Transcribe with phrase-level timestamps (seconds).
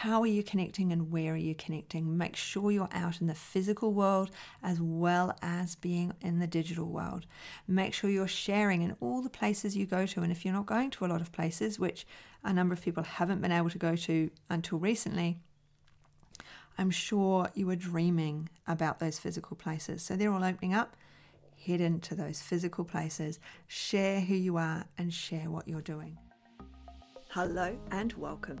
[0.00, 2.16] how are you connecting and where are you connecting?
[2.16, 4.30] Make sure you're out in the physical world
[4.62, 7.26] as well as being in the digital world.
[7.68, 10.22] Make sure you're sharing in all the places you go to.
[10.22, 12.06] And if you're not going to a lot of places, which
[12.42, 15.38] a number of people haven't been able to go to until recently,
[16.78, 20.02] I'm sure you are dreaming about those physical places.
[20.02, 20.96] So they're all opening up.
[21.66, 26.16] Head into those physical places, share who you are, and share what you're doing.
[27.28, 28.60] Hello and welcome.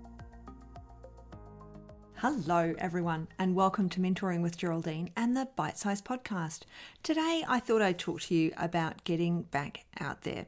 [2.21, 6.59] Hello, everyone, and welcome to Mentoring with Geraldine and the Bite Size Podcast.
[7.01, 10.45] Today, I thought I'd talk to you about getting back out there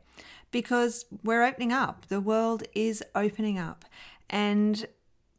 [0.52, 2.06] because we're opening up.
[2.10, 3.86] The world is opening up,
[4.30, 4.86] and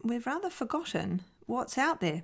[0.02, 2.22] we've rather forgotten what's out there.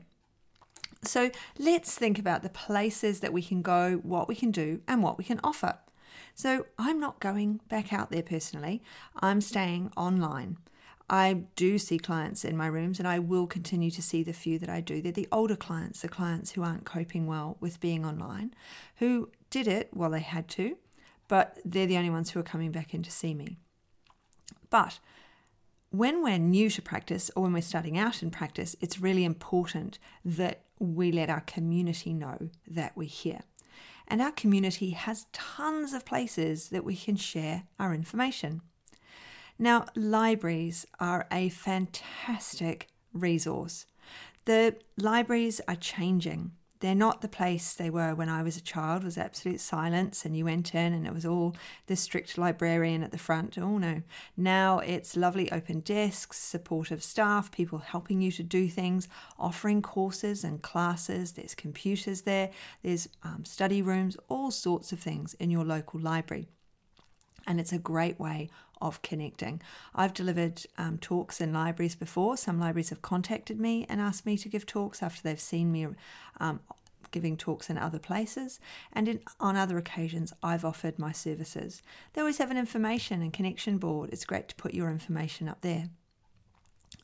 [1.05, 5.05] So let's think about the places that we can go, what we can do, and
[5.05, 5.79] what we can offer.
[6.35, 8.83] So I'm not going back out there personally,
[9.21, 10.57] I'm staying online.
[11.13, 14.61] I do see clients in my rooms and I will continue to see the few
[14.61, 15.03] that I do.
[15.03, 18.55] They're the older clients, the clients who aren't coping well with being online,
[18.97, 20.77] who did it while they had to,
[21.27, 23.59] but they're the only ones who are coming back in to see me.
[24.71, 25.01] But
[25.91, 29.99] when we're new to practice or when we're starting out in practice, it's really important
[30.25, 33.41] that we let our community know that we're here.
[34.07, 38.63] And our community has tons of places that we can share our information.
[39.61, 43.87] Now, libraries are a fantastic resource.
[44.47, 49.05] The libraries are changing they're not the place they were when I was a child,
[49.05, 51.55] was absolute silence, and you went in and it was all
[51.87, 53.59] the strict librarian at the front.
[53.59, 54.03] Oh no.
[54.35, 59.09] Now it's lovely open desks, supportive staff, people helping you to do things,
[59.39, 61.33] offering courses and classes.
[61.33, 62.51] There's computers there,
[62.83, 66.49] there's um, study rooms, all sorts of things in your local library.
[67.47, 68.49] And it's a great way
[68.81, 69.61] of connecting.
[69.95, 72.37] I've delivered um, talks in libraries before.
[72.37, 75.87] Some libraries have contacted me and asked me to give talks after they've seen me
[76.39, 76.61] um,
[77.11, 78.61] giving talks in other places,
[78.93, 81.83] and in, on other occasions, I've offered my services.
[82.13, 84.11] They always have an information and connection board.
[84.13, 85.89] It's great to put your information up there.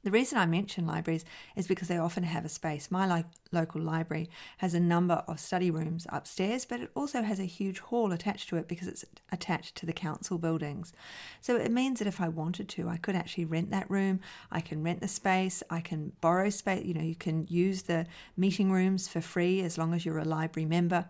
[0.06, 1.24] The reason I mention libraries
[1.56, 2.92] is because they often have a space.
[2.92, 7.40] My li- local library has a number of study rooms upstairs, but it also has
[7.40, 10.92] a huge hall attached to it because it's attached to the council buildings.
[11.40, 14.20] So it means that if I wanted to, I could actually rent that room.
[14.48, 15.60] I can rent the space.
[15.70, 16.84] I can borrow space.
[16.84, 18.06] You know, you can use the
[18.36, 21.06] meeting rooms for free as long as you're a library member.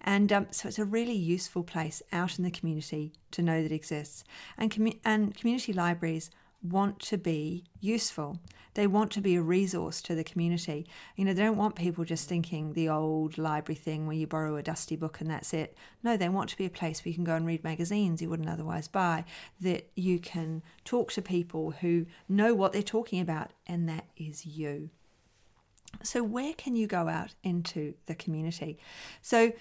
[0.00, 3.70] And um, so it's a really useful place out in the community to know that
[3.70, 4.24] exists.
[4.58, 6.28] And, com- and community libraries
[6.62, 8.38] want to be useful.
[8.74, 10.86] They want to be a resource to the community.
[11.16, 14.56] You know, they don't want people just thinking the old library thing where you borrow
[14.56, 15.76] a dusty book and that's it.
[16.02, 18.30] No, they want to be a place where you can go and read magazines you
[18.30, 19.24] wouldn't otherwise buy,
[19.60, 24.46] that you can talk to people who know what they're talking about, and that is
[24.46, 24.88] you.
[26.02, 28.78] So, where can you go out into the community?
[29.20, 29.52] So,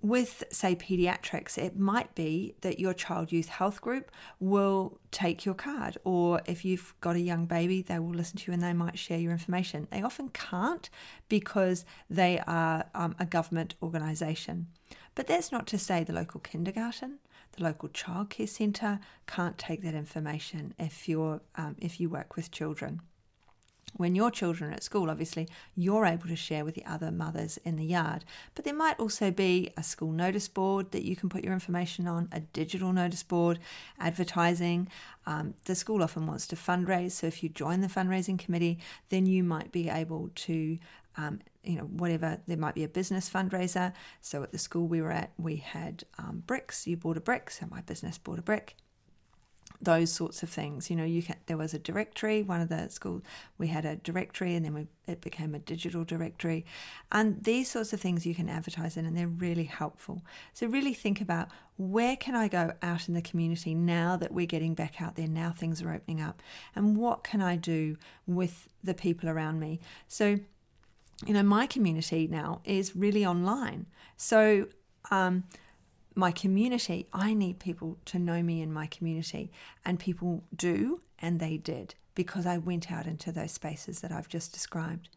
[0.00, 5.54] with, say, pediatrics, it might be that your child youth health group will take your
[5.54, 8.72] card, or if you've got a young baby, they will listen to you and they
[8.72, 9.88] might share your information.
[9.90, 10.88] They often can't
[11.28, 14.68] because they are um, a government organisation.
[15.14, 17.18] But that's not to say the local kindergarten,
[17.52, 22.52] the local childcare centre can't take that information if you're um, if you work with
[22.52, 23.00] children
[23.96, 27.58] when your children are at school, obviously, you're able to share with the other mothers
[27.64, 28.24] in the yard.
[28.54, 32.06] But there might also be a school notice board that you can put your information
[32.06, 33.58] on, a digital notice board,
[33.98, 34.88] advertising.
[35.26, 38.78] Um, the school often wants to fundraise, so if you join the fundraising committee,
[39.08, 40.78] then you might be able to.
[41.16, 43.92] Um, you know, whatever, there might be a business fundraiser.
[44.20, 46.86] So at the school we were at, we had um, bricks.
[46.86, 48.76] You bought a brick, so my business bought a brick
[49.80, 50.90] those sorts of things.
[50.90, 52.42] You know, you can, there was a directory.
[52.42, 53.22] One of the schools
[53.58, 56.66] we had a directory, and then we, it became a digital directory,
[57.12, 60.22] and these sorts of things you can advertise in, and they're really helpful.
[60.52, 64.46] So really think about where can I go out in the community now that we're
[64.46, 66.42] getting back out there, now things are opening up,
[66.74, 67.96] and what can I do
[68.26, 69.80] with the people around me?
[70.08, 70.38] So.
[71.26, 73.86] You know, my community now is really online.
[74.16, 74.68] So,
[75.10, 75.42] um,
[76.18, 79.52] my community, I need people to know me in my community.
[79.84, 84.28] And people do, and they did, because I went out into those spaces that I've
[84.28, 85.10] just described.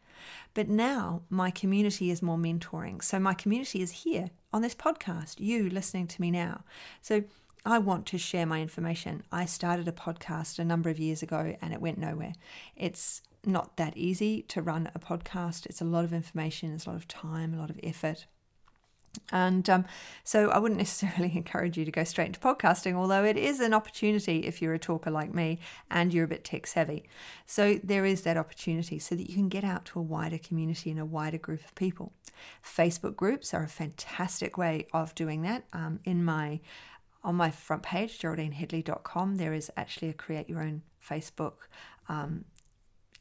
[0.54, 3.02] But now my community is more mentoring.
[3.02, 6.62] So my community is here on this podcast, you listening to me now.
[7.00, 7.24] So
[7.66, 9.24] I want to share my information.
[9.32, 12.34] I started a podcast a number of years ago and it went nowhere.
[12.76, 15.66] It's not that easy to run a podcast.
[15.66, 18.26] It's a lot of information, it's a lot of time, a lot of effort.
[19.30, 19.84] And um,
[20.24, 23.74] so I wouldn't necessarily encourage you to go straight into podcasting, although it is an
[23.74, 25.58] opportunity if you're a talker like me
[25.90, 27.04] and you're a bit tech savvy.
[27.46, 30.90] So there is that opportunity so that you can get out to a wider community
[30.90, 32.12] and a wider group of people.
[32.64, 35.64] Facebook groups are a fantastic way of doing that.
[35.72, 36.60] Um, in my
[37.24, 41.52] on my front page, geraldineheadley.com, there is actually a create your own Facebook
[42.08, 42.44] um,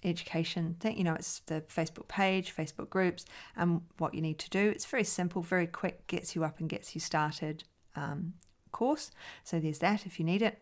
[0.04, 0.98] education thing.
[0.98, 3.26] You know, it's the Facebook page, Facebook groups,
[3.56, 4.70] and what you need to do.
[4.70, 7.64] It's very simple, very quick, gets you up and gets you started
[7.96, 8.34] um,
[8.72, 9.12] course.
[9.44, 10.62] So there's that if you need it.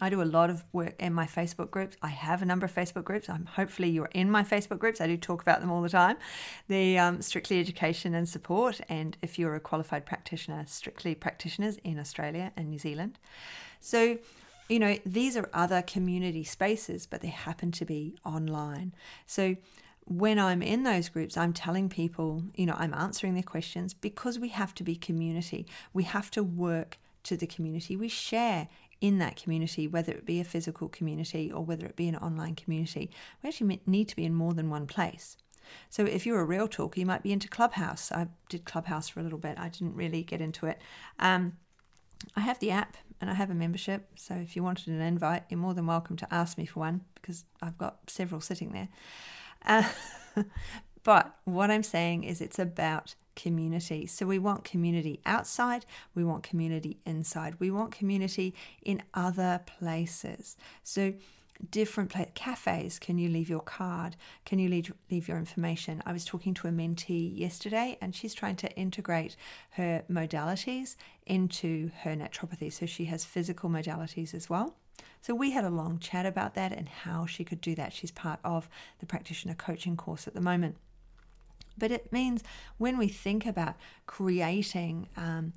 [0.00, 1.96] I do a lot of work in my Facebook groups.
[2.02, 3.28] I have a number of Facebook groups.
[3.28, 5.00] I'm hopefully you're in my Facebook groups.
[5.00, 6.16] I do talk about them all the time.
[6.68, 12.00] The um, Strictly Education and Support, and if you're a qualified practitioner, Strictly practitioners in
[12.00, 13.18] Australia and New Zealand.
[13.80, 14.18] So
[14.68, 18.94] you know, these are other community spaces, but they happen to be online.
[19.26, 19.56] So
[20.06, 24.38] when I'm in those groups, I'm telling people, you know, I'm answering their questions because
[24.38, 25.66] we have to be community.
[25.92, 27.96] We have to work to the community.
[27.96, 28.68] We share
[29.00, 32.54] in that community, whether it be a physical community or whether it be an online
[32.54, 33.10] community.
[33.42, 35.36] We actually need to be in more than one place.
[35.88, 38.12] So if you're a real talker, you might be into Clubhouse.
[38.12, 39.58] I did Clubhouse for a little bit.
[39.58, 40.80] I didn't really get into it.
[41.18, 41.56] Um,
[42.36, 44.08] I have the app and I have a membership.
[44.16, 47.02] So if you wanted an invite, you're more than welcome to ask me for one
[47.14, 48.88] because I've got several sitting there.
[49.64, 49.88] Uh,
[51.04, 54.06] but what I'm saying is it's about community.
[54.06, 60.56] So we want community outside, we want community inside, we want community in other places.
[60.82, 61.14] So
[61.70, 64.16] different place, cafes can you leave your card?
[64.44, 66.02] Can you leave, leave your information?
[66.06, 69.36] I was talking to a mentee yesterday and she's trying to integrate
[69.70, 70.96] her modalities
[71.26, 72.72] into her naturopathy.
[72.72, 74.76] So she has physical modalities as well.
[75.20, 77.92] So we had a long chat about that and how she could do that.
[77.92, 78.68] She's part of
[78.98, 80.76] the practitioner coaching course at the moment.
[81.76, 82.44] But it means
[82.78, 83.74] when we think about
[84.06, 85.52] creating um,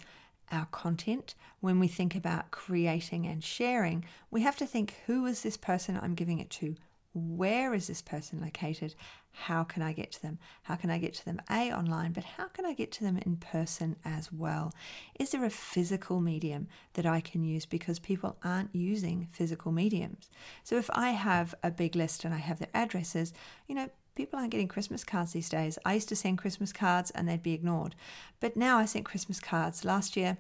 [0.52, 5.44] our content, when we think about creating and sharing, we have to think who is
[5.44, 6.76] this person I'm giving it to?
[7.18, 8.94] Where is this person located?
[9.32, 10.38] How can I get to them?
[10.64, 13.18] How can I get to them, A, online, but how can I get to them
[13.18, 14.74] in person as well?
[15.20, 20.30] Is there a physical medium that I can use because people aren't using physical mediums?
[20.64, 23.34] So if I have a big list and I have their addresses,
[23.68, 25.78] you know, people aren't getting Christmas cards these days.
[25.86, 27.96] I used to send Christmas cards and they'd be ignored.
[28.40, 30.38] But now I sent Christmas cards last year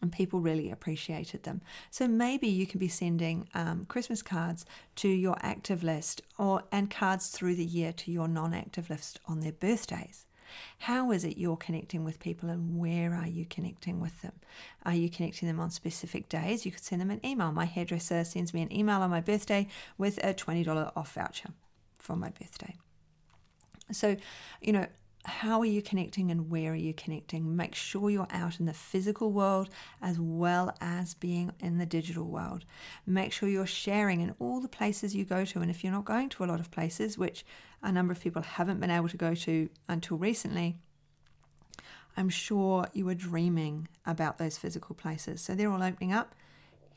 [0.00, 1.60] and people really appreciated them.
[1.90, 4.64] So maybe you can be sending um, Christmas cards
[4.96, 9.40] to your active list or and cards through the year to your non-active list on
[9.40, 10.26] their birthdays.
[10.78, 14.32] How is it you're connecting with people and where are you connecting with them?
[14.84, 16.64] Are you connecting them on specific days?
[16.64, 17.52] You could send them an email.
[17.52, 19.68] My hairdresser sends me an email on my birthday
[19.98, 21.50] with a $20 off voucher
[21.98, 22.74] for my birthday.
[23.92, 24.16] So,
[24.60, 24.86] you know,
[25.24, 27.56] how are you connecting and where are you connecting?
[27.56, 29.68] Make sure you're out in the physical world
[30.00, 32.64] as well as being in the digital world.
[33.06, 35.60] Make sure you're sharing in all the places you go to.
[35.60, 37.44] And if you're not going to a lot of places, which
[37.82, 40.76] a number of people haven't been able to go to until recently,
[42.16, 45.40] I'm sure you are dreaming about those physical places.
[45.40, 46.34] So they're all opening up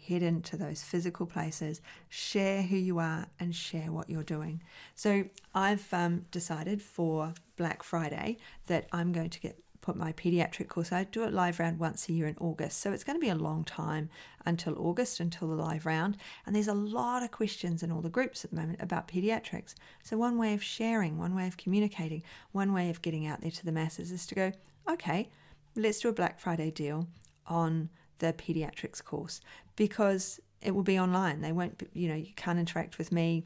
[0.08, 4.62] head into those physical places, share who you are, and share what you're doing.
[4.96, 10.67] So I've um, decided for Black Friday that I'm going to get put my pediatric
[10.67, 10.91] course.
[10.91, 13.29] I do it live round once a year in August, so it's going to be
[13.29, 14.10] a long time
[14.46, 16.17] until August, until the live round.
[16.46, 19.74] And there's a lot of questions in all the groups at the moment about pediatrics.
[20.03, 23.51] So one way of sharing, one way of communicating, one way of getting out there
[23.51, 24.51] to the masses is to go,
[24.89, 25.29] okay,
[25.75, 27.08] let's do a Black Friday deal
[27.48, 27.89] on
[28.22, 29.42] the pediatrics course
[29.75, 31.42] because it will be online.
[31.42, 33.44] They won't, you know, you can't interact with me.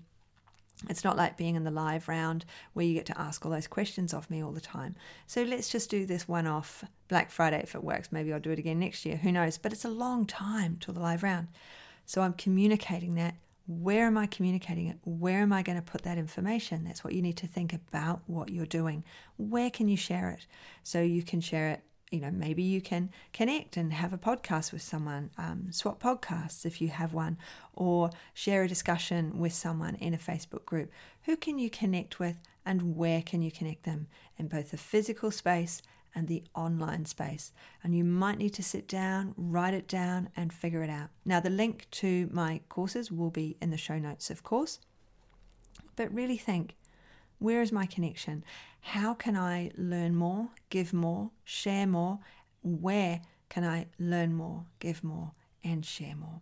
[0.89, 3.67] It's not like being in the live round where you get to ask all those
[3.67, 4.95] questions of me all the time.
[5.25, 8.11] So let's just do this one off Black Friday if it works.
[8.11, 9.15] Maybe I'll do it again next year.
[9.15, 9.57] Who knows?
[9.57, 11.47] But it's a long time till the live round.
[12.05, 13.35] So I'm communicating that.
[13.67, 14.97] Where am I communicating it?
[15.05, 16.83] Where am I going to put that information?
[16.83, 19.03] That's what you need to think about what you're doing.
[19.37, 20.45] Where can you share it?
[20.83, 21.81] So you can share it
[22.15, 26.65] you know, maybe you can connect and have a podcast with someone, um, swap podcasts
[26.65, 27.37] if you have one,
[27.73, 30.91] or share a discussion with someone in a Facebook group.
[31.23, 34.07] Who can you connect with and where can you connect them
[34.37, 35.81] in both the physical space
[36.15, 37.51] and the online space?
[37.83, 41.09] And you might need to sit down, write it down, and figure it out.
[41.25, 44.79] Now, the link to my courses will be in the show notes, of course,
[45.97, 46.75] but really think
[47.39, 48.43] Where is my connection?
[48.85, 52.19] How can I learn more, give more, share more?
[52.61, 55.31] Where can I learn more, give more,
[55.63, 56.41] and share more?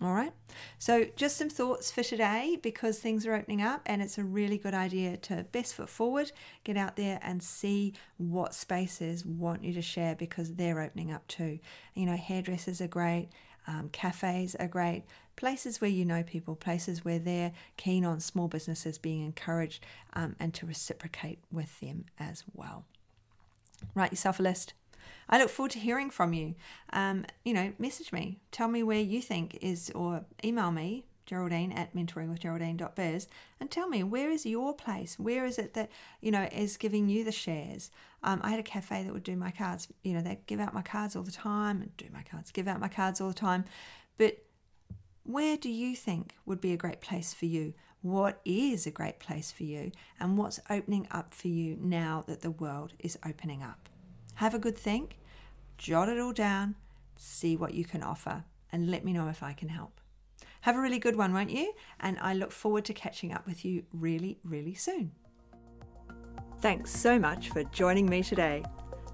[0.00, 0.32] All right.
[0.78, 4.58] So, just some thoughts for today because things are opening up, and it's a really
[4.58, 6.32] good idea to best foot forward,
[6.64, 11.24] get out there and see what spaces want you to share because they're opening up
[11.28, 11.60] too.
[11.94, 13.28] You know, hairdressers are great,
[13.68, 15.04] um, cafes are great,
[15.38, 20.34] places where you know people, places where they're keen on small businesses being encouraged um,
[20.40, 22.84] and to reciprocate with them as well.
[23.94, 24.74] Write yourself a list.
[25.28, 26.56] I look forward to hearing from you.
[26.92, 28.40] Um, you know, message me.
[28.50, 33.28] Tell me where you think is, or email me, Geraldine at mentoringwithgeraldine.biz,
[33.60, 35.20] and tell me where is your place?
[35.20, 35.88] Where is it that,
[36.20, 37.92] you know, is giving you the shares?
[38.24, 39.86] Um, I had a cafe that would do my cards.
[40.02, 42.66] You know, they'd give out my cards all the time and do my cards, give
[42.66, 43.66] out my cards all the time.
[44.16, 44.38] But
[45.28, 47.74] where do you think would be a great place for you?
[48.00, 49.92] What is a great place for you?
[50.18, 53.90] And what's opening up for you now that the world is opening up?
[54.36, 55.18] Have a good think,
[55.76, 56.76] jot it all down,
[57.16, 58.42] see what you can offer,
[58.72, 60.00] and let me know if I can help.
[60.62, 61.74] Have a really good one, won't you?
[62.00, 65.12] And I look forward to catching up with you really, really soon.
[66.62, 68.64] Thanks so much for joining me today.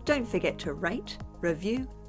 [0.04, 1.88] Don't forget to rate, review,